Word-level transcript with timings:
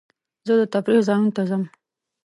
زه 0.47 0.53
د 0.59 0.63
تفریح 0.73 1.01
ځایونو 1.07 1.31
ته 1.35 1.41
ځم. 1.49 1.63